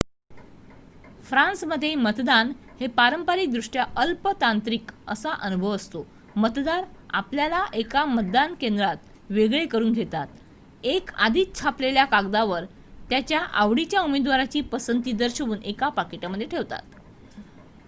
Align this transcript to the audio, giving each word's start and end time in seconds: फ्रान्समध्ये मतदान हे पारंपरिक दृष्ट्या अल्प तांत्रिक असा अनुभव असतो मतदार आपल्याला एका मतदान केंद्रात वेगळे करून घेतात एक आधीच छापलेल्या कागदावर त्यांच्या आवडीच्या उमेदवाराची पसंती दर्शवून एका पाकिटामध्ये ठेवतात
फ्रान्समध्ये 1.23 1.93
मतदान 1.95 2.51
हे 2.79 2.87
पारंपरिक 2.93 3.51
दृष्ट्या 3.51 3.83
अल्प 3.95 4.27
तांत्रिक 4.41 4.91
असा 5.07 5.31
अनुभव 5.39 5.73
असतो 5.75 6.03
मतदार 6.35 6.83
आपल्याला 7.13 7.63
एका 7.73 8.03
मतदान 8.07 8.53
केंद्रात 8.61 9.31
वेगळे 9.31 9.65
करून 9.65 9.91
घेतात 9.93 10.85
एक 10.85 11.11
आधीच 11.17 11.55
छापलेल्या 11.55 12.05
कागदावर 12.07 12.65
त्यांच्या 13.09 13.39
आवडीच्या 13.39 14.01
उमेदवाराची 14.01 14.61
पसंती 14.71 15.11
दर्शवून 15.13 15.61
एका 15.63 15.89
पाकिटामध्ये 15.91 16.47
ठेवतात 16.47 16.95